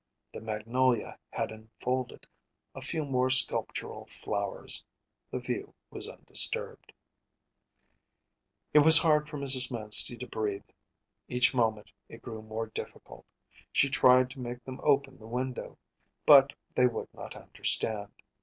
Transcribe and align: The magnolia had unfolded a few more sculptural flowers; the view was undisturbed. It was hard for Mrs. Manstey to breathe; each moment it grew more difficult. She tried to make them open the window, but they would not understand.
The 0.33 0.41
magnolia 0.41 1.19
had 1.29 1.51
unfolded 1.51 2.25
a 2.73 2.81
few 2.81 3.05
more 3.05 3.29
sculptural 3.29 4.07
flowers; 4.07 4.83
the 5.29 5.37
view 5.37 5.75
was 5.91 6.09
undisturbed. 6.09 6.91
It 8.73 8.79
was 8.79 8.97
hard 8.97 9.29
for 9.29 9.37
Mrs. 9.37 9.71
Manstey 9.71 10.17
to 10.17 10.25
breathe; 10.25 10.67
each 11.27 11.53
moment 11.53 11.91
it 12.09 12.23
grew 12.23 12.41
more 12.41 12.65
difficult. 12.65 13.27
She 13.71 13.89
tried 13.91 14.31
to 14.31 14.39
make 14.39 14.63
them 14.63 14.79
open 14.81 15.19
the 15.19 15.27
window, 15.27 15.77
but 16.25 16.53
they 16.75 16.87
would 16.87 17.13
not 17.13 17.35
understand. 17.35 18.11